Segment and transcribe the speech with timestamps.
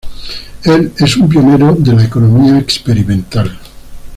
[0.63, 3.55] Él es un pionero de la economía experimental.